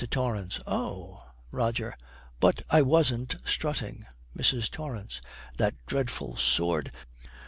TORRANCE. 0.09 0.59
'Oh!' 0.65 1.21
ROGER. 1.51 1.95
'But 2.39 2.63
I 2.71 2.81
wasn't 2.81 3.35
strutting.' 3.45 4.07
MRS. 4.35 4.67
TORRANCE. 4.71 5.21
'That 5.57 5.75
dreadful 5.85 6.37
sword! 6.37 6.91